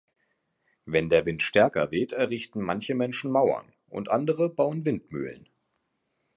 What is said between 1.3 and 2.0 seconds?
stärker